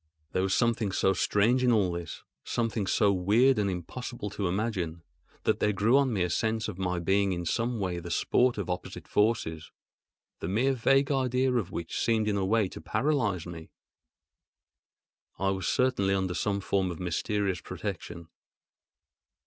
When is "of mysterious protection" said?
16.89-18.27